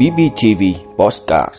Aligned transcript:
BBTV 0.00 0.62
Postcard 0.98 1.54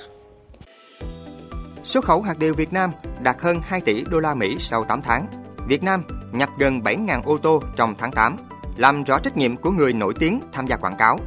Xuất 1.83 2.05
khẩu 2.05 2.21
hạt 2.21 2.39
điều 2.39 2.53
Việt 2.53 2.73
Nam 2.73 2.91
đạt 3.21 3.41
hơn 3.41 3.59
2 3.63 3.81
tỷ 3.81 4.03
đô 4.09 4.19
la 4.19 4.35
Mỹ 4.35 4.57
sau 4.59 4.83
8 4.83 5.01
tháng. 5.01 5.25
Việt 5.67 5.83
Nam 5.83 6.03
nhập 6.31 6.49
gần 6.59 6.79
7.000 6.79 7.21
ô 7.23 7.37
tô 7.37 7.61
trong 7.75 7.95
tháng 7.97 8.11
8, 8.11 8.37
làm 8.77 9.03
rõ 9.03 9.19
trách 9.19 9.37
nhiệm 9.37 9.55
của 9.57 9.71
người 9.71 9.93
nổi 9.93 10.13
tiếng 10.19 10.39
tham 10.51 10.67
gia 10.67 10.75
quảng 10.75 10.97
cáo. 10.97 11.19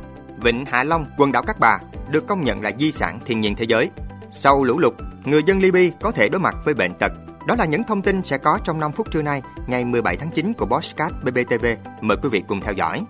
Vịnh 0.43 0.65
Hạ 0.65 0.83
Long, 0.85 1.07
quần 1.19 1.33
đảo 1.33 1.43
Cát 1.43 1.61
Bà 1.61 1.79
được 2.11 2.27
công 2.27 2.45
nhận 2.45 2.63
là 2.63 2.71
di 2.79 2.93
sản 2.93 3.19
thiên 3.27 3.41
nhiên 3.41 3.55
thế 3.55 3.65
giới. 3.65 3.91
Sau 4.31 4.65
lũ 4.65 4.79
lụt, 4.79 4.95
người 5.25 5.43
dân 5.47 5.59
Libya 5.59 5.97
có 6.01 6.11
thể 6.11 6.29
đối 6.29 6.41
mặt 6.41 6.57
với 6.65 6.75
bệnh 6.75 6.93
tật. 6.99 7.13
Đó 7.47 7.55
là 7.59 7.65
những 7.65 7.83
thông 7.85 8.03
tin 8.03 8.25
sẽ 8.25 8.39
có 8.39 8.59
trong 8.65 8.81
5 8.81 8.93
phút 8.93 9.11
trưa 9.11 9.23
nay, 9.23 9.43
ngày 9.67 9.85
17 9.85 10.17
tháng 10.17 10.31
9 10.31 10.53
của 10.55 10.67
Bosscat 10.67 11.13
BBTV. 11.25 11.67
Mời 12.01 12.17
quý 12.23 12.29
vị 12.33 12.43
cùng 12.49 12.61
theo 12.61 12.73
dõi. 12.73 13.05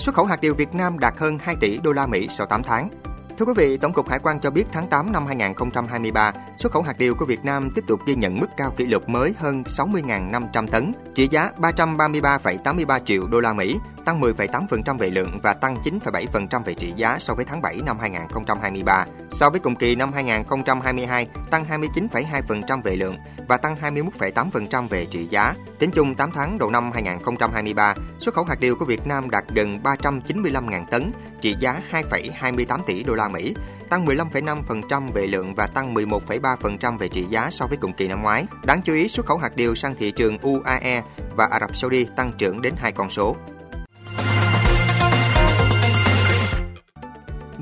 Xuất 0.00 0.14
khẩu 0.14 0.24
hạt 0.24 0.40
điều 0.40 0.54
Việt 0.54 0.74
Nam 0.74 0.98
đạt 0.98 1.14
hơn 1.18 1.38
2 1.38 1.56
tỷ 1.60 1.78
đô 1.82 1.92
la 1.92 2.06
Mỹ 2.06 2.26
sau 2.30 2.46
8 2.46 2.62
tháng. 2.62 2.88
Thưa 3.38 3.44
quý 3.44 3.52
vị, 3.56 3.76
Tổng 3.76 3.92
cục 3.92 4.08
Hải 4.08 4.18
quan 4.18 4.40
cho 4.40 4.50
biết 4.50 4.64
tháng 4.72 4.86
8 4.88 5.12
năm 5.12 5.26
2023, 5.26 6.32
xuất 6.58 6.72
khẩu 6.72 6.82
hạt 6.82 6.98
điều 6.98 7.14
của 7.14 7.26
Việt 7.26 7.44
Nam 7.44 7.70
tiếp 7.74 7.84
tục 7.88 8.00
ghi 8.06 8.14
nhận 8.14 8.40
mức 8.40 8.46
cao 8.56 8.70
kỷ 8.76 8.86
lục 8.86 9.08
mới 9.08 9.34
hơn 9.38 9.62
60.500 9.62 10.66
tấn, 10.66 10.92
trị 11.14 11.28
giá 11.30 11.50
333,83 11.58 13.00
triệu 13.04 13.26
đô 13.28 13.40
la 13.40 13.52
Mỹ, 13.52 13.76
tăng 14.10 14.20
10,8% 14.20 14.98
về 14.98 15.10
lượng 15.10 15.38
và 15.42 15.54
tăng 15.54 15.76
9,7% 15.84 16.62
về 16.64 16.74
trị 16.74 16.92
giá 16.96 17.16
so 17.18 17.34
với 17.34 17.44
tháng 17.44 17.62
7 17.62 17.80
năm 17.86 17.98
2023. 18.00 19.06
So 19.30 19.50
với 19.50 19.60
cùng 19.60 19.76
kỳ 19.76 19.94
năm 19.94 20.12
2022, 20.12 21.26
tăng 21.50 21.64
29,2% 21.64 22.82
về 22.82 22.96
lượng 22.96 23.16
và 23.48 23.56
tăng 23.56 23.74
21,8% 23.74 24.88
về 24.88 25.06
trị 25.06 25.26
giá. 25.30 25.54
Tính 25.78 25.90
chung 25.90 26.14
8 26.14 26.30
tháng 26.32 26.58
đầu 26.58 26.70
năm 26.70 26.92
2023, 26.92 27.94
xuất 28.18 28.34
khẩu 28.34 28.44
hạt 28.44 28.60
điều 28.60 28.76
của 28.76 28.84
Việt 28.84 29.06
Nam 29.06 29.30
đạt 29.30 29.44
gần 29.54 29.78
395.000 29.82 30.84
tấn, 30.90 31.12
trị 31.40 31.56
giá 31.60 31.82
2,28 31.92 32.80
tỷ 32.86 33.02
đô 33.02 33.14
la 33.14 33.28
Mỹ, 33.28 33.54
tăng 33.88 34.06
15,5% 34.06 35.12
về 35.12 35.26
lượng 35.26 35.54
và 35.54 35.66
tăng 35.66 35.94
11,3% 35.94 36.98
về 36.98 37.08
trị 37.08 37.26
giá 37.30 37.50
so 37.50 37.66
với 37.66 37.76
cùng 37.76 37.92
kỳ 37.92 38.08
năm 38.08 38.22
ngoái. 38.22 38.46
Đáng 38.64 38.80
chú 38.84 38.92
ý, 38.94 39.08
xuất 39.08 39.26
khẩu 39.26 39.38
hạt 39.38 39.56
điều 39.56 39.74
sang 39.74 39.94
thị 39.98 40.10
trường 40.10 40.38
UAE 40.38 41.02
và 41.36 41.48
Ả 41.50 41.58
Rập 41.60 41.76
Saudi 41.76 42.06
tăng 42.16 42.32
trưởng 42.38 42.62
đến 42.62 42.74
hai 42.76 42.92
con 42.92 43.10
số. 43.10 43.36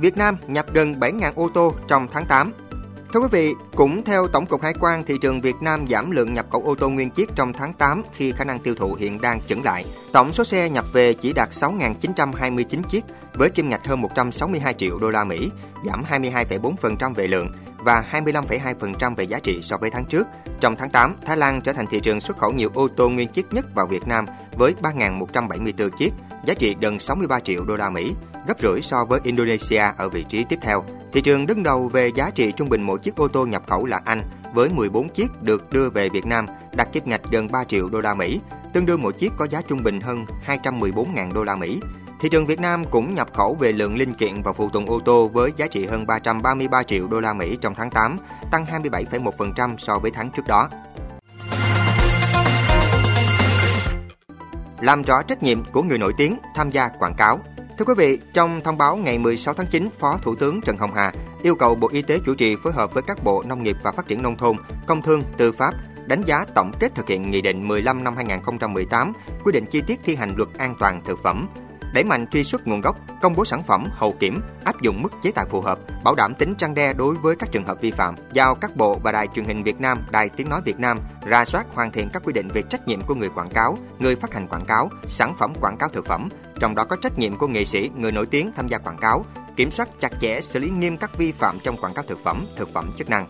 Việt 0.01 0.17
Nam 0.17 0.37
nhập 0.47 0.67
gần 0.75 0.95
7.000 0.95 1.33
ô 1.35 1.49
tô 1.55 1.75
trong 1.89 2.09
tháng 2.11 2.27
8. 2.27 2.53
Thưa 3.15 3.21
quý 3.21 3.27
vị, 3.31 3.55
cũng 3.77 4.05
theo 4.05 4.27
Tổng 4.29 4.47
cục 4.47 4.63
Hải 4.63 4.75
quan, 4.81 5.05
thị 5.05 5.15
trường 5.23 5.41
Việt 5.41 5.57
Nam 5.61 5.87
giảm 5.87 6.11
lượng 6.11 6.35
nhập 6.35 6.47
khẩu 6.51 6.63
ô 6.63 6.75
tô 6.75 6.89
nguyên 6.89 7.11
chiếc 7.11 7.31
trong 7.35 7.53
tháng 7.53 7.73
8 7.73 8.03
khi 8.13 8.33
khả 8.33 8.45
năng 8.45 8.59
tiêu 8.59 8.75
thụ 8.75 8.95
hiện 8.95 9.21
đang 9.21 9.41
chững 9.41 9.63
lại. 9.63 9.85
Tổng 10.13 10.33
số 10.33 10.45
xe 10.45 10.71
nhập 10.71 10.85
về 10.93 11.13
chỉ 11.13 11.33
đạt 11.33 11.51
6.929 11.51 12.83
chiếc 12.83 13.05
với 13.35 13.51
kim 13.51 13.69
ngạch 13.69 13.87
hơn 13.87 14.01
162 14.01 14.75
triệu 14.75 14.99
đô 14.99 15.11
la 15.11 15.25
Mỹ, 15.25 15.51
giảm 15.85 16.05
22,4% 16.11 17.15
về 17.15 17.27
lượng 17.27 17.53
và 17.79 18.05
25,2% 18.13 19.15
về 19.15 19.25
giá 19.25 19.39
trị 19.39 19.59
so 19.63 19.77
với 19.77 19.91
tháng 19.91 20.05
trước. 20.05 20.27
Trong 20.61 20.77
tháng 20.77 20.91
8, 20.91 21.17
Thái 21.27 21.37
Lan 21.37 21.61
trở 21.61 21.73
thành 21.73 21.87
thị 21.91 22.01
trường 22.01 22.21
xuất 22.21 22.39
khẩu 22.39 22.53
nhiều 22.53 22.71
ô 22.75 22.89
tô 22.97 23.09
nguyên 23.09 23.29
chiếc 23.29 23.53
nhất 23.53 23.67
vào 23.75 23.87
Việt 23.87 24.07
Nam 24.07 24.27
với 24.59 24.75
3.174 24.83 25.89
chiếc, 25.91 26.13
giá 26.47 26.55
trị 26.55 26.77
gần 26.81 27.01
63 27.01 27.41
triệu 27.41 27.65
đô 27.65 27.77
la 27.77 27.91
Mỹ, 27.91 28.15
gấp 28.49 28.61
rưỡi 28.61 28.83
so 28.83 29.05
với 29.05 29.21
Indonesia 29.23 29.83
ở 29.97 30.09
vị 30.09 30.25
trí 30.29 30.45
tiếp 30.45 30.59
theo. 30.63 30.85
Thị 31.13 31.21
trường 31.21 31.47
đứng 31.47 31.63
đầu 31.63 31.89
về 31.89 32.09
giá 32.09 32.31
trị 32.31 32.53
trung 32.53 32.69
bình 32.69 32.83
mỗi 32.83 32.99
chiếc 32.99 33.17
ô 33.17 33.29
tô 33.29 33.47
nhập 33.47 33.63
khẩu 33.69 33.87
là 33.87 34.01
Anh, 34.05 34.23
với 34.55 34.69
14 34.71 35.09
chiếc 35.09 35.43
được 35.43 35.73
đưa 35.73 35.91
về 35.91 36.09
Việt 36.09 36.27
Nam 36.27 36.47
đạt 36.75 36.93
kim 36.93 37.03
ngạch 37.07 37.21
gần 37.31 37.53
3 37.53 37.65
triệu 37.65 37.89
đô 37.89 38.01
la 38.01 38.15
Mỹ, 38.15 38.41
tương 38.73 38.87
đương 38.87 39.03
mỗi 39.03 39.13
chiếc 39.13 39.33
có 39.37 39.47
giá 39.47 39.63
trung 39.69 39.83
bình 39.83 40.01
hơn 40.01 40.25
214.000 40.47 41.33
đô 41.33 41.45
la 41.45 41.57
Mỹ. 41.57 41.81
Thị 42.21 42.29
trường 42.29 42.47
Việt 42.47 42.61
Nam 42.61 42.85
cũng 42.85 43.15
nhập 43.15 43.29
khẩu 43.35 43.55
về 43.55 43.73
lượng 43.73 43.97
linh 43.97 44.15
kiện 44.15 44.43
và 44.43 44.53
phụ 44.53 44.69
tùng 44.69 44.87
ô 44.87 45.01
tô 45.05 45.29
với 45.29 45.53
giá 45.57 45.67
trị 45.67 45.87
hơn 45.87 46.07
333 46.07 46.83
triệu 46.83 47.09
đô 47.09 47.21
la 47.21 47.35
Mỹ 47.35 47.59
trong 47.61 47.75
tháng 47.75 47.91
8, 47.91 48.17
tăng 48.51 48.65
27,1% 48.65 49.77
so 49.77 49.99
với 49.99 50.11
tháng 50.11 50.31
trước 50.31 50.47
đó. 50.47 50.69
Làm 54.81 55.03
rõ 55.03 55.23
trách 55.23 55.43
nhiệm 55.43 55.65
của 55.73 55.83
người 55.83 55.99
nổi 55.99 56.13
tiếng 56.17 56.39
tham 56.55 56.71
gia 56.71 56.89
quảng 56.89 57.15
cáo. 57.15 57.41
Thưa 57.79 57.85
quý 57.85 57.95
vị, 57.97 58.19
trong 58.33 58.61
thông 58.65 58.79
báo 58.79 58.97
ngày 58.97 59.19
16 59.19 59.55
tháng 59.55 59.67
9, 59.67 59.89
Phó 59.99 60.19
Thủ 60.23 60.35
tướng 60.35 60.61
Trần 60.61 60.79
Hồng 60.79 60.95
Hà 60.95 61.13
yêu 61.43 61.55
cầu 61.55 61.75
Bộ 61.75 61.89
Y 61.93 62.03
tế 62.03 62.19
chủ 62.27 62.35
trì 62.35 62.57
phối 62.57 62.73
hợp 62.73 62.95
với 62.95 63.03
các 63.03 63.25
bộ 63.25 63.43
Nông 63.47 63.63
nghiệp 63.63 63.77
và 63.83 63.93
Phát 63.93 64.07
triển 64.07 64.23
Nông 64.23 64.37
thôn, 64.37 64.57
Công 64.87 65.03
thương, 65.03 65.23
Tư 65.37 65.53
pháp, 65.53 65.75
đánh 66.07 66.23
giá 66.23 66.45
tổng 66.55 66.73
kết 66.81 66.95
thực 66.95 67.09
hiện 67.09 67.31
Nghị 67.31 67.41
định 67.41 67.69
15 67.69 68.05
năm 68.05 68.17
2018, 68.17 69.13
quy 69.45 69.53
định 69.53 69.67
chi 69.67 69.83
tiết 69.87 70.01
thi 70.05 70.15
hành 70.15 70.35
luật 70.37 70.49
an 70.59 70.75
toàn 70.81 71.03
thực 71.07 71.19
phẩm, 71.23 71.49
đẩy 71.95 72.05
mạnh 72.05 72.27
truy 72.27 72.45
xuất 72.45 72.67
nguồn 72.67 72.81
gốc, 72.81 72.97
công 73.23 73.35
bố 73.35 73.45
sản 73.45 73.63
phẩm, 73.63 73.85
hậu 73.91 74.13
kiểm, 74.13 74.41
áp 74.65 74.83
dụng 74.83 75.03
mức 75.03 75.13
chế 75.23 75.31
tài 75.31 75.47
phù 75.51 75.61
hợp, 75.61 75.79
bảo 76.05 76.15
đảm 76.15 76.35
tính 76.35 76.55
răn 76.59 76.75
đe 76.75 76.93
đối 76.93 77.15
với 77.15 77.37
các 77.37 77.53
trường 77.53 77.65
hợp 77.65 77.81
vi 77.81 77.91
phạm, 77.91 78.15
giao 78.33 78.55
các 78.55 78.77
bộ 78.77 78.99
và 79.05 79.13
đài 79.13 79.27
truyền 79.35 79.45
hình 79.45 79.63
Việt 79.63 79.81
Nam, 79.81 79.99
đài 80.11 80.29
tiếng 80.29 80.49
nói 80.49 80.61
Việt 80.65 80.81
Nam 80.81 80.99
ra 81.27 81.45
soát 81.45 81.67
hoàn 81.75 81.93
thiện 81.93 82.09
các 82.13 82.23
quy 82.25 82.33
định 82.33 82.49
về 82.49 82.63
trách 82.63 82.89
nhiệm 82.89 83.01
của 83.03 83.15
người 83.15 83.29
quảng 83.29 83.51
cáo, 83.51 83.79
người 83.99 84.17
phát 84.17 84.35
hành 84.35 84.49
quảng 84.49 84.67
cáo, 84.67 84.91
sản 85.09 85.35
phẩm 85.39 85.53
quảng 85.61 85.77
cáo 85.79 85.89
thực 85.89 86.07
phẩm, 86.07 86.29
trong 86.61 86.75
đó 86.75 86.85
có 86.85 86.97
trách 86.97 87.19
nhiệm 87.19 87.37
của 87.37 87.47
nghệ 87.47 87.65
sĩ, 87.65 87.91
người 87.97 88.13
nổi 88.13 88.27
tiếng 88.27 88.53
tham 88.57 88.69
gia 88.69 88.79
quảng 88.79 88.99
cáo, 89.01 89.25
kiểm 89.57 89.71
soát 89.71 89.89
chặt 90.01 90.13
chẽ 90.21 90.41
xử 90.41 90.59
lý 90.59 90.71
nghiêm 90.71 90.97
các 90.97 91.19
vi 91.19 91.33
phạm 91.33 91.59
trong 91.65 91.77
quảng 91.77 91.95
cáo 91.95 92.05
thực 92.09 92.25
phẩm, 92.25 92.47
thực 92.57 92.73
phẩm 92.73 92.93
chức 92.97 93.09
năng. 93.11 93.27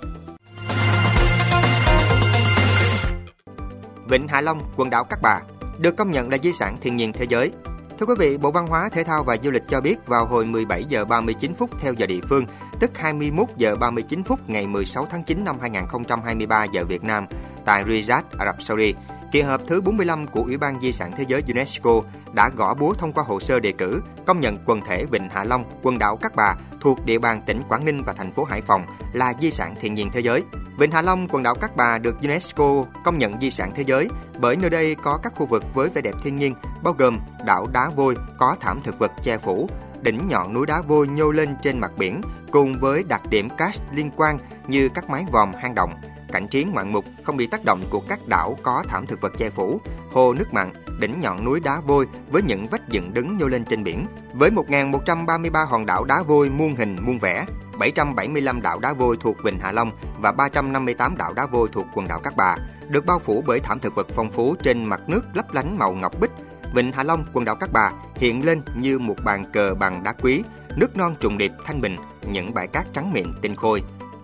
Vịnh 4.09 4.29
Hạ 4.29 4.41
Long, 4.41 4.61
quần 4.77 4.91
đảo 4.91 5.05
Cát 5.05 5.19
Bà 5.23 5.41
được 5.79 5.97
công 5.97 6.11
nhận 6.11 6.31
là 6.31 6.39
di 6.39 6.53
sản 6.53 6.77
thiên 6.81 6.97
nhiên 6.97 7.13
thế 7.13 7.27
giới. 7.29 7.53
Thưa 7.99 8.07
quý 8.07 8.15
vị, 8.19 8.39
Bộ 8.39 8.51
Văn 8.51 8.67
hóa, 8.67 8.89
Thể 8.93 9.05
thao 9.05 9.25
và 9.25 9.37
Du 9.37 9.51
lịch 9.51 9.63
cho 9.69 9.81
biết 9.81 10.07
vào 10.07 10.27
hồi 10.27 10.45
17 10.45 10.85
giờ 10.85 11.05
39 11.05 11.55
phút 11.55 11.71
theo 11.81 11.93
giờ 11.93 12.07
địa 12.07 12.21
phương, 12.29 12.45
tức 12.81 12.99
21 12.99 13.49
giờ 13.57 13.77
39 13.77 14.23
phút 14.23 14.51
ngày 14.51 14.67
16 14.67 15.07
tháng 15.11 15.25
9 15.25 15.45
năm 15.45 15.57
2023 15.61 16.65
giờ 16.65 16.85
Việt 16.85 17.05
Nam 17.05 17.27
tại 17.65 17.85
Riyadh, 17.87 18.27
Ả 18.39 18.47
Rập 18.47 18.63
Saudi, 18.63 18.95
Kỳ 19.33 19.41
họp 19.41 19.61
thứ 19.67 19.81
45 19.81 20.27
của 20.27 20.43
Ủy 20.43 20.57
ban 20.57 20.81
Di 20.81 20.93
sản 20.93 21.13
Thế 21.17 21.25
giới 21.29 21.43
UNESCO 21.49 21.91
đã 22.33 22.51
gõ 22.57 22.75
búa 22.75 22.93
thông 22.93 23.13
qua 23.13 23.25
hồ 23.27 23.41
sơ 23.41 23.61
đề 23.61 23.73
cử 23.73 24.03
công 24.27 24.41
nhận 24.41 24.59
quần 24.65 24.81
thể 24.81 25.05
Vịnh 25.05 25.29
Hạ 25.29 25.45
Long, 25.45 25.65
quần 25.83 25.99
đảo 25.99 26.17
Cát 26.17 26.37
Bà 26.37 26.55
thuộc 26.81 27.05
địa 27.05 27.19
bàn 27.19 27.43
tỉnh 27.47 27.63
Quảng 27.69 27.85
Ninh 27.85 28.03
và 28.07 28.13
thành 28.13 28.33
phố 28.33 28.45
Hải 28.45 28.61
Phòng 28.61 28.83
là 29.13 29.33
di 29.41 29.51
sản 29.51 29.75
thiên 29.81 29.95
nhiên 29.95 30.11
thế 30.13 30.21
giới. 30.21 30.43
Vịnh 30.79 30.91
Hạ 30.91 31.03
Long, 31.03 31.29
quần 31.29 31.43
đảo 31.43 31.55
Cát 31.55 31.77
Bà 31.77 31.99
được 31.99 32.17
UNESCO 32.23 32.85
công 33.05 33.19
nhận 33.19 33.41
di 33.41 33.51
sản 33.51 33.73
thế 33.75 33.85
giới 33.87 34.09
bởi 34.39 34.57
nơi 34.57 34.71
đây 34.71 34.95
có 34.95 35.19
các 35.23 35.33
khu 35.37 35.47
vực 35.47 35.65
với 35.75 35.89
vẻ 35.89 36.01
đẹp 36.01 36.15
thiên 36.23 36.37
nhiên 36.37 36.55
bao 36.83 36.95
gồm 36.99 37.19
đảo 37.47 37.67
đá 37.67 37.91
vôi 37.91 38.17
có 38.39 38.57
thảm 38.61 38.81
thực 38.85 38.99
vật 38.99 39.13
che 39.23 39.39
phủ, 39.39 39.69
đỉnh 40.01 40.29
nhọn 40.29 40.55
núi 40.55 40.67
đá 40.67 40.83
vôi 40.83 41.09
nhô 41.09 41.31
lên 41.31 41.57
trên 41.63 41.79
mặt 41.79 41.93
biển 41.99 42.21
cùng 42.51 42.79
với 42.79 43.05
đặc 43.05 43.23
điểm 43.31 43.49
cát 43.51 43.75
liên 43.93 44.11
quan 44.17 44.39
như 44.67 44.89
các 44.89 45.11
mái 45.11 45.25
vòm 45.33 45.53
hang 45.55 45.75
động, 45.75 45.95
cảnh 46.33 46.49
trí 46.49 46.65
ngoạn 46.65 46.93
mục 46.93 47.05
không 47.25 47.37
bị 47.37 47.47
tác 47.47 47.65
động 47.65 47.83
của 47.91 48.01
các 48.09 48.29
đảo 48.29 48.59
có 48.63 48.85
thảm 48.89 49.07
thực 49.07 49.21
vật 49.21 49.33
che 49.37 49.51
phủ, 49.51 49.81
hồ 50.13 50.35
nước 50.35 50.53
mặn, 50.53 50.73
đỉnh 51.01 51.21
nhọn 51.21 51.45
núi 51.45 51.61
đá 51.61 51.81
vôi 51.81 52.07
với 52.31 52.43
những 52.43 52.67
vách 52.67 52.89
dựng 52.89 53.15
đứng 53.15 53.39
nhô 53.39 53.47
lên 53.47 53.65
trên 53.65 53.85
biển. 53.85 54.07
Với 54.33 54.51
1.133 54.51 55.67
hòn 55.67 55.87
đảo 55.87 56.05
đá 56.05 56.23
vôi 56.23 56.51
muôn 56.51 56.77
hình 56.77 56.97
muôn 57.01 57.19
vẻ, 57.19 57.47
775 57.79 58.63
đảo 58.63 58.79
đá 58.79 58.93
vôi 58.93 59.17
thuộc 59.21 59.37
Vịnh 59.45 59.59
Hạ 59.59 59.73
Long 59.73 59.91
và 60.21 60.33
358 60.33 61.17
đảo 61.17 61.33
đá 61.33 61.47
vôi 61.47 61.69
thuộc 61.73 61.87
quần 61.95 62.09
đảo 62.09 62.21
Cát 62.21 62.37
Bà, 62.37 62.57
được 62.89 63.07
bao 63.07 63.19
phủ 63.19 63.45
bởi 63.47 63.61
thảm 63.61 63.79
thực 63.79 63.95
vật 63.95 64.07
phong 64.15 64.31
phú 64.31 64.55
trên 64.63 64.85
mặt 64.85 65.01
nước 65.07 65.25
lấp 65.35 65.55
lánh 65.55 65.79
màu 65.79 65.93
ngọc 65.93 66.21
bích. 66.21 66.31
Vịnh 66.75 66.93
Hạ 66.93 67.03
Long, 67.03 67.25
quần 67.33 67.45
đảo 67.45 67.57
Cát 67.57 67.73
Bà 67.73 67.93
hiện 68.17 68.45
lên 68.45 68.63
như 68.77 68.99
một 68.99 69.17
bàn 69.25 69.45
cờ 69.53 69.75
bằng 69.75 70.03
đá 70.03 70.13
quý, 70.13 70.43
nước 70.77 70.97
non 70.97 71.15
trùng 71.21 71.39
điệp 71.39 71.53
thanh 71.65 71.81
bình, 71.81 71.97
những 72.27 72.55
bãi 72.55 72.67
cát 72.67 72.87
trắng 72.93 73.13
mịn 73.13 73.27
tinh 73.43 73.57
khôi. 73.57 73.83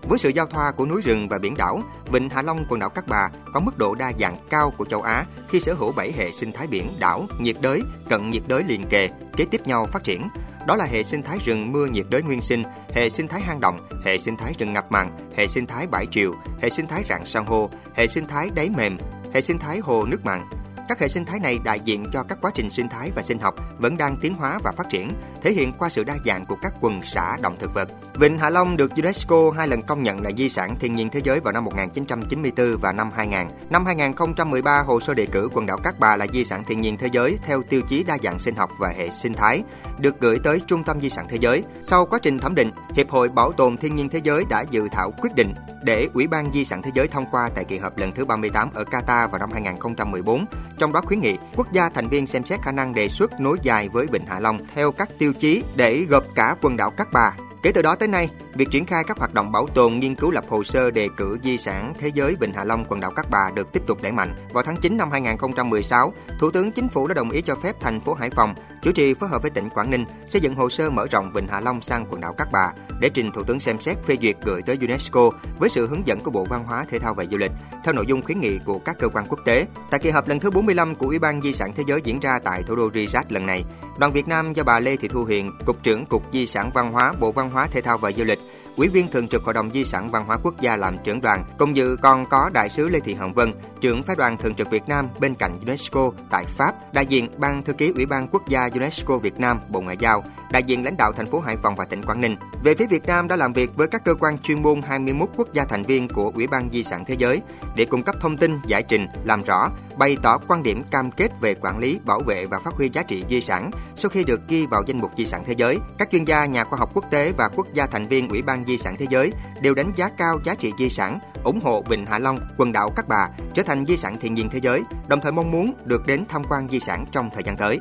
Với 0.09 0.19
sự 0.19 0.29
giao 0.29 0.45
thoa 0.45 0.71
của 0.71 0.85
núi 0.85 1.01
rừng 1.01 1.29
và 1.29 1.37
biển 1.37 1.55
đảo, 1.57 1.81
Vịnh 2.11 2.29
Hạ 2.29 2.41
Long, 2.41 2.65
quần 2.69 2.79
đảo 2.79 2.89
Cát 2.89 3.07
Bà 3.07 3.29
có 3.53 3.59
mức 3.59 3.77
độ 3.77 3.95
đa 3.95 4.11
dạng 4.19 4.37
cao 4.49 4.73
của 4.77 4.85
châu 4.85 5.01
Á 5.01 5.25
khi 5.49 5.59
sở 5.59 5.73
hữu 5.73 5.91
7 5.91 6.11
hệ 6.11 6.31
sinh 6.31 6.51
thái 6.51 6.67
biển 6.67 6.93
đảo, 6.99 7.25
nhiệt 7.39 7.55
đới, 7.61 7.81
cận 8.09 8.29
nhiệt 8.29 8.43
đới 8.47 8.63
liền 8.63 8.83
kề, 8.89 9.09
kế 9.37 9.45
tiếp 9.45 9.61
nhau 9.67 9.85
phát 9.85 10.03
triển. 10.03 10.27
Đó 10.67 10.75
là 10.75 10.85
hệ 10.85 11.03
sinh 11.03 11.23
thái 11.23 11.37
rừng 11.45 11.71
mưa 11.71 11.85
nhiệt 11.85 12.05
đới 12.09 12.21
nguyên 12.23 12.41
sinh, 12.41 12.63
hệ 12.93 13.09
sinh 13.09 13.27
thái 13.27 13.41
hang 13.41 13.59
động, 13.59 13.87
hệ 14.03 14.17
sinh 14.17 14.37
thái 14.37 14.53
rừng 14.57 14.73
ngập 14.73 14.91
mặn, 14.91 15.17
hệ 15.35 15.47
sinh 15.47 15.65
thái 15.65 15.87
bãi 15.87 16.05
triều, 16.11 16.33
hệ 16.61 16.69
sinh 16.69 16.87
thái 16.87 17.03
rạn 17.09 17.25
san 17.25 17.45
hô, 17.45 17.69
hệ 17.95 18.07
sinh 18.07 18.25
thái 18.25 18.49
đáy 18.55 18.69
mềm, 18.69 18.97
hệ 19.33 19.41
sinh 19.41 19.59
thái 19.59 19.79
hồ 19.79 20.05
nước 20.05 20.25
mặn, 20.25 20.45
các 20.87 20.99
hệ 20.99 21.07
sinh 21.07 21.25
thái 21.25 21.39
này 21.39 21.59
đại 21.63 21.79
diện 21.79 22.05
cho 22.13 22.23
các 22.23 22.37
quá 22.41 22.51
trình 22.53 22.69
sinh 22.69 22.89
thái 22.89 23.11
và 23.15 23.21
sinh 23.21 23.39
học 23.39 23.55
vẫn 23.77 23.97
đang 23.97 24.17
tiến 24.21 24.33
hóa 24.33 24.59
và 24.63 24.71
phát 24.77 24.89
triển, 24.89 25.11
thể 25.45 25.51
hiện 25.51 25.73
qua 25.77 25.89
sự 25.89 26.03
đa 26.03 26.15
dạng 26.25 26.45
của 26.45 26.55
các 26.61 26.73
quần 26.81 27.01
xã 27.05 27.37
động 27.41 27.55
thực 27.59 27.73
vật. 27.73 27.89
Vịnh 28.15 28.39
Hạ 28.39 28.49
Long 28.49 28.77
được 28.77 28.91
UNESCO 28.95 29.51
hai 29.57 29.67
lần 29.67 29.81
công 29.81 30.03
nhận 30.03 30.21
là 30.21 30.31
di 30.37 30.49
sản 30.49 30.75
thiên 30.79 30.95
nhiên 30.95 31.09
thế 31.09 31.21
giới 31.23 31.39
vào 31.39 31.53
năm 31.53 31.65
1994 31.65 32.77
và 32.81 32.91
năm 32.91 33.11
2000. 33.15 33.47
Năm 33.69 33.85
2013, 33.85 34.83
hồ 34.85 34.99
sơ 34.99 35.13
đề 35.13 35.25
cử 35.25 35.49
quần 35.53 35.65
đảo 35.65 35.77
Cát 35.77 35.99
Bà 35.99 36.15
là 36.15 36.27
di 36.33 36.45
sản 36.45 36.63
thiên 36.63 36.81
nhiên 36.81 36.97
thế 36.97 37.07
giới 37.11 37.37
theo 37.45 37.61
tiêu 37.69 37.81
chí 37.87 38.03
đa 38.03 38.17
dạng 38.23 38.39
sinh 38.39 38.55
học 38.55 38.69
và 38.79 38.93
hệ 38.97 39.09
sinh 39.09 39.33
thái, 39.33 39.63
được 39.97 40.19
gửi 40.19 40.39
tới 40.43 40.61
Trung 40.67 40.83
tâm 40.83 41.01
Di 41.01 41.09
sản 41.09 41.25
Thế 41.29 41.37
giới. 41.41 41.63
Sau 41.83 42.05
quá 42.05 42.19
trình 42.21 42.39
thẩm 42.39 42.55
định, 42.55 42.71
Hiệp 42.95 43.09
hội 43.09 43.29
Bảo 43.29 43.51
tồn 43.51 43.77
Thiên 43.77 43.95
nhiên 43.95 44.09
Thế 44.09 44.19
giới 44.23 44.43
đã 44.49 44.65
dự 44.71 44.87
thảo 44.91 45.11
quyết 45.21 45.35
định 45.35 45.53
để 45.83 46.07
Ủy 46.13 46.27
ban 46.27 46.53
Di 46.53 46.65
sản 46.65 46.81
Thế 46.81 46.91
giới 46.93 47.07
thông 47.07 47.25
qua 47.31 47.49
tại 47.55 47.63
kỳ 47.63 47.77
họp 47.77 47.97
lần 47.97 48.11
thứ 48.11 48.25
38 48.25 48.69
ở 48.73 48.83
Qatar 48.83 49.29
vào 49.29 49.39
năm 49.39 49.51
2014, 49.51 50.45
trong 50.77 50.93
đó 50.93 51.01
khuyến 51.01 51.21
nghị 51.21 51.37
quốc 51.55 51.71
gia 51.71 51.89
thành 51.89 52.07
viên 52.07 52.27
xem 52.27 52.45
xét 52.45 52.61
khả 52.61 52.71
năng 52.71 52.93
đề 52.93 53.09
xuất 53.09 53.39
nối 53.39 53.57
dài 53.61 53.89
với 53.89 54.07
Vịnh 54.11 54.25
Hạ 54.25 54.39
Long 54.39 54.59
theo 54.75 54.91
các 54.91 55.09
tiêu 55.19 55.33
chí 55.39 55.63
để 55.75 56.05
gộp 56.09 56.23
cả 56.35 56.55
quần 56.61 56.77
đảo 56.77 56.91
Cát 56.91 57.07
Bà. 57.13 57.31
Kể 57.63 57.71
từ 57.71 57.81
đó 57.81 57.95
tới 57.95 58.07
nay, 58.07 58.29
việc 58.55 58.71
triển 58.71 58.85
khai 58.85 59.03
các 59.03 59.17
hoạt 59.17 59.33
động 59.33 59.51
bảo 59.51 59.67
tồn, 59.75 59.99
nghiên 59.99 60.15
cứu 60.15 60.31
lập 60.31 60.43
hồ 60.49 60.63
sơ 60.63 60.91
đề 60.91 61.09
cử 61.17 61.37
di 61.43 61.57
sản 61.57 61.93
thế 61.99 62.11
giới 62.13 62.35
Vịnh 62.39 62.53
Hạ 62.53 62.63
Long 62.63 62.85
quần 62.85 62.99
đảo 62.99 63.11
Cát 63.11 63.29
Bà 63.29 63.51
được 63.55 63.71
tiếp 63.73 63.83
tục 63.87 64.01
đẩy 64.01 64.11
mạnh. 64.11 64.35
Vào 64.53 64.63
tháng 64.63 64.77
9 64.77 64.97
năm 64.97 65.11
2016, 65.11 66.13
Thủ 66.39 66.51
tướng 66.51 66.71
Chính 66.71 66.87
phủ 66.87 67.07
đã 67.07 67.13
đồng 67.13 67.29
ý 67.29 67.41
cho 67.41 67.55
phép 67.55 67.75
thành 67.79 68.01
phố 68.01 68.13
Hải 68.13 68.29
Phòng 68.29 68.55
chủ 68.81 68.91
trì 68.91 69.13
phối 69.13 69.29
hợp 69.29 69.41
với 69.41 69.51
tỉnh 69.51 69.69
Quảng 69.69 69.89
Ninh 69.89 70.05
xây 70.27 70.41
dựng 70.41 70.55
hồ 70.55 70.69
sơ 70.69 70.89
mở 70.89 71.07
rộng 71.11 71.31
Vịnh 71.33 71.47
Hạ 71.47 71.59
Long 71.59 71.81
sang 71.81 72.05
quần 72.09 72.21
đảo 72.21 72.33
Cát 72.33 72.47
Bà 72.51 72.71
để 72.99 73.09
trình 73.09 73.31
Thủ 73.31 73.43
tướng 73.43 73.59
xem 73.59 73.79
xét 73.79 73.97
phê 74.03 74.17
duyệt 74.21 74.35
gửi 74.45 74.61
tới 74.61 74.77
UNESCO 74.81 75.29
với 75.59 75.69
sự 75.69 75.87
hướng 75.87 76.07
dẫn 76.07 76.19
của 76.19 76.31
Bộ 76.31 76.45
Văn 76.49 76.63
hóa, 76.63 76.85
Thể 76.89 76.99
thao 76.99 77.13
và 77.13 77.25
Du 77.25 77.37
lịch 77.37 77.51
theo 77.83 77.93
nội 77.93 78.05
dung 78.07 78.21
khuyến 78.21 78.39
nghị 78.39 78.59
của 78.65 78.79
các 78.79 78.95
cơ 78.99 79.07
quan 79.07 79.25
quốc 79.29 79.39
tế. 79.45 79.65
Tại 79.91 79.99
kỳ 79.99 80.09
họp 80.09 80.27
lần 80.27 80.39
thứ 80.39 80.51
45 80.51 80.95
của 80.95 81.05
Ủy 81.05 81.19
ban 81.19 81.41
Di 81.41 81.53
sản 81.53 81.71
Thế 81.75 81.83
giới 81.87 82.01
diễn 82.03 82.19
ra 82.19 82.39
tại 82.39 82.63
thủ 82.63 82.75
đô 82.75 82.89
Riyadh 82.93 83.31
lần 83.31 83.45
này, 83.45 83.63
đoàn 83.97 84.13
Việt 84.13 84.27
Nam 84.27 84.53
do 84.53 84.63
bà 84.63 84.79
Lê 84.79 84.95
Thị 84.95 85.07
Thu 85.07 85.25
Hiền, 85.25 85.51
Cục 85.65 85.83
trưởng 85.83 86.05
Cục 86.05 86.23
Di 86.33 86.47
sản 86.47 86.71
Văn 86.73 86.91
hóa, 86.91 87.13
Bộ 87.19 87.31
Văn 87.31 87.49
hóa, 87.49 87.67
Thể 87.71 87.81
thao 87.81 87.97
và 87.97 88.11
Du 88.11 88.23
lịch 88.23 88.39
Ủy 88.77 88.87
viên 88.87 89.07
thường 89.07 89.27
trực 89.27 89.43
Hội 89.43 89.53
đồng 89.53 89.73
Di 89.73 89.85
sản 89.85 90.11
Văn 90.11 90.25
hóa 90.25 90.37
Quốc 90.43 90.61
gia 90.61 90.75
làm 90.75 90.97
trưởng 91.03 91.21
đoàn, 91.21 91.45
cùng 91.59 91.75
dự 91.75 91.97
còn 92.01 92.25
có 92.29 92.49
đại 92.53 92.69
sứ 92.69 92.87
Lê 92.89 92.99
Thị 92.99 93.13
Hồng 93.13 93.33
Vân, 93.33 93.53
trưởng 93.81 94.03
phái 94.03 94.15
đoàn 94.15 94.37
thường 94.37 94.55
trực 94.55 94.71
Việt 94.71 94.83
Nam 94.87 95.09
bên 95.19 95.35
cạnh 95.35 95.59
UNESCO 95.61 96.11
tại 96.31 96.45
Pháp, 96.45 96.93
đại 96.93 97.05
diện 97.05 97.29
ban 97.37 97.63
thư 97.63 97.73
ký 97.73 97.91
Ủy 97.95 98.05
ban 98.05 98.27
Quốc 98.27 98.47
gia 98.47 98.69
UNESCO 98.73 99.17
Việt 99.17 99.39
Nam, 99.39 99.59
Bộ 99.69 99.81
Ngoại 99.81 99.97
giao, 99.99 100.23
đại 100.51 100.63
diện 100.63 100.83
lãnh 100.83 100.97
đạo 100.97 101.11
thành 101.11 101.27
phố 101.27 101.39
Hải 101.39 101.57
Phòng 101.57 101.75
và 101.75 101.85
tỉnh 101.85 102.03
Quảng 102.03 102.21
Ninh. 102.21 102.35
Về 102.65 102.75
phía 102.75 102.85
Việt 102.85 103.05
Nam 103.05 103.27
đã 103.27 103.35
làm 103.35 103.53
việc 103.53 103.75
với 103.75 103.87
các 103.87 104.05
cơ 104.05 104.15
quan 104.15 104.37
chuyên 104.39 104.61
môn 104.61 104.81
21 104.81 105.29
quốc 105.37 105.53
gia 105.53 105.65
thành 105.65 105.83
viên 105.83 106.07
của 106.07 106.31
Ủy 106.35 106.47
ban 106.47 106.69
Di 106.73 106.83
sản 106.83 107.03
Thế 107.07 107.15
giới 107.19 107.41
để 107.75 107.85
cung 107.85 108.03
cấp 108.03 108.15
thông 108.21 108.37
tin, 108.37 108.59
giải 108.67 108.83
trình, 108.83 109.07
làm 109.23 109.41
rõ, 109.43 109.69
bày 109.97 110.17
tỏ 110.23 110.37
quan 110.47 110.63
điểm 110.63 110.83
cam 110.91 111.11
kết 111.11 111.31
về 111.41 111.55
quản 111.61 111.77
lý, 111.77 111.99
bảo 112.05 112.19
vệ 112.19 112.45
và 112.45 112.59
phát 112.59 112.73
huy 112.73 112.89
giá 112.93 113.03
trị 113.03 113.23
di 113.29 113.41
sản 113.41 113.71
sau 113.95 114.09
khi 114.09 114.23
được 114.23 114.41
ghi 114.47 114.65
vào 114.65 114.83
danh 114.87 114.99
mục 114.99 115.11
di 115.17 115.25
sản 115.25 115.43
thế 115.47 115.53
giới. 115.57 115.77
Các 115.97 116.09
chuyên 116.11 116.25
gia, 116.25 116.45
nhà 116.45 116.63
khoa 116.63 116.79
học 116.79 116.89
quốc 116.93 117.05
tế 117.11 117.31
và 117.37 117.49
quốc 117.55 117.67
gia 117.73 117.85
thành 117.85 118.07
viên 118.07 118.29
Ủy 118.29 118.41
ban 118.41 118.65
Di 118.65 118.77
sản 118.77 118.93
Thế 118.99 119.05
giới 119.09 119.31
đều 119.61 119.73
đánh 119.73 119.91
giá 119.95 120.09
cao 120.17 120.39
giá 120.43 120.55
trị 120.55 120.71
di 120.79 120.89
sản, 120.89 121.19
ủng 121.43 121.59
hộ 121.63 121.83
Vịnh 121.89 122.05
Hạ 122.05 122.19
Long, 122.19 122.39
quần 122.57 122.71
đảo 122.71 122.89
Cát 122.95 123.07
Bà 123.07 123.29
trở 123.53 123.63
thành 123.63 123.85
di 123.85 123.97
sản 123.97 124.17
thiên 124.17 124.33
nhiên 124.33 124.49
thế 124.51 124.59
giới, 124.59 124.83
đồng 125.07 125.21
thời 125.21 125.31
mong 125.31 125.51
muốn 125.51 125.73
được 125.85 126.05
đến 126.05 126.23
tham 126.29 126.43
quan 126.49 126.69
di 126.69 126.79
sản 126.79 127.05
trong 127.11 127.29
thời 127.33 127.43
gian 127.43 127.57
tới. 127.57 127.79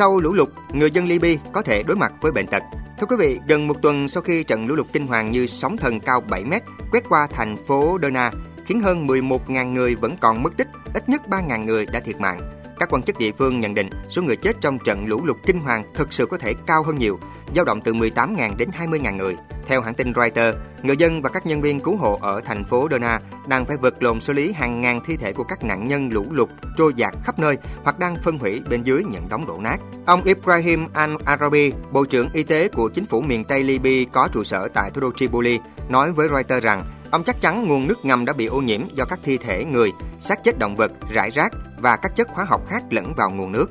Sau 0.00 0.20
lũ 0.20 0.32
lụt, 0.32 0.48
người 0.72 0.90
dân 0.90 1.06
Libya 1.06 1.30
có 1.52 1.62
thể 1.62 1.82
đối 1.82 1.96
mặt 1.96 2.12
với 2.20 2.32
bệnh 2.32 2.46
tật. 2.46 2.62
Thưa 2.98 3.06
quý 3.06 3.16
vị, 3.18 3.40
gần 3.48 3.68
một 3.68 3.82
tuần 3.82 4.08
sau 4.08 4.22
khi 4.22 4.44
trận 4.44 4.66
lũ 4.66 4.74
lụt 4.74 4.86
kinh 4.92 5.06
hoàng 5.06 5.30
như 5.30 5.46
sóng 5.46 5.76
thần 5.76 6.00
cao 6.00 6.20
7 6.20 6.44
mét 6.44 6.62
quét 6.92 7.04
qua 7.08 7.26
thành 7.26 7.56
phố 7.56 7.98
Derna, 8.02 8.30
khiến 8.66 8.80
hơn 8.80 9.06
11.000 9.06 9.72
người 9.72 9.94
vẫn 9.94 10.16
còn 10.20 10.42
mất 10.42 10.56
tích, 10.56 10.68
ít 10.94 11.08
nhất 11.08 11.22
3.000 11.28 11.64
người 11.64 11.86
đã 11.86 12.00
thiệt 12.00 12.20
mạng. 12.20 12.40
Các 12.78 12.90
quan 12.90 13.02
chức 13.02 13.18
địa 13.18 13.32
phương 13.38 13.60
nhận 13.60 13.74
định 13.74 13.90
số 14.08 14.22
người 14.22 14.36
chết 14.36 14.56
trong 14.60 14.78
trận 14.78 15.06
lũ 15.06 15.20
lụt 15.24 15.36
kinh 15.46 15.60
hoàng 15.60 15.84
thực 15.94 16.12
sự 16.12 16.26
có 16.26 16.38
thể 16.38 16.54
cao 16.66 16.82
hơn 16.82 16.98
nhiều, 16.98 17.18
dao 17.56 17.64
động 17.64 17.80
từ 17.84 17.94
18.000 17.94 18.56
đến 18.56 18.70
20.000 18.78 19.16
người. 19.16 19.36
Theo 19.70 19.80
hãng 19.80 19.94
tin 19.94 20.12
Reuters, 20.14 20.58
người 20.82 20.96
dân 20.96 21.22
và 21.22 21.30
các 21.30 21.46
nhân 21.46 21.60
viên 21.60 21.80
cứu 21.80 21.96
hộ 21.96 22.18
ở 22.22 22.40
thành 22.40 22.64
phố 22.64 22.88
Dona 22.90 23.20
đang 23.46 23.66
phải 23.66 23.76
vật 23.76 24.02
lộn 24.02 24.20
xử 24.20 24.32
lý 24.32 24.52
hàng 24.52 24.80
ngàn 24.80 25.00
thi 25.06 25.16
thể 25.16 25.32
của 25.32 25.44
các 25.44 25.64
nạn 25.64 25.88
nhân 25.88 26.08
lũ 26.12 26.26
lụt 26.30 26.48
trôi 26.76 26.92
dạt 26.96 27.14
khắp 27.24 27.38
nơi 27.38 27.58
hoặc 27.82 27.98
đang 27.98 28.16
phân 28.24 28.38
hủy 28.38 28.62
bên 28.70 28.82
dưới 28.82 29.02
những 29.04 29.28
đống 29.28 29.46
đổ 29.46 29.58
nát. 29.58 29.76
Ông 30.06 30.22
Ibrahim 30.24 30.86
Al-Arabi, 30.94 31.72
Bộ 31.92 32.04
trưởng 32.04 32.28
Y 32.32 32.42
tế 32.42 32.68
của 32.68 32.88
chính 32.88 33.06
phủ 33.06 33.20
miền 33.20 33.44
Tây 33.44 33.62
Libya 33.62 34.10
có 34.12 34.28
trụ 34.32 34.44
sở 34.44 34.68
tại 34.74 34.90
thủ 34.90 35.00
đô 35.00 35.10
Tripoli, 35.16 35.58
nói 35.88 36.12
với 36.12 36.28
Reuters 36.28 36.64
rằng 36.64 36.84
ông 37.10 37.24
chắc 37.24 37.40
chắn 37.40 37.68
nguồn 37.68 37.86
nước 37.86 38.04
ngầm 38.04 38.24
đã 38.24 38.32
bị 38.32 38.46
ô 38.46 38.60
nhiễm 38.60 38.80
do 38.94 39.04
các 39.04 39.18
thi 39.24 39.36
thể 39.36 39.64
người, 39.64 39.92
xác 40.20 40.44
chết 40.44 40.58
động 40.58 40.76
vật, 40.76 40.92
rải 41.12 41.30
rác 41.30 41.52
và 41.78 41.96
các 41.96 42.16
chất 42.16 42.28
hóa 42.28 42.44
học 42.44 42.60
khác 42.68 42.82
lẫn 42.90 43.14
vào 43.14 43.30
nguồn 43.30 43.52
nước. 43.52 43.70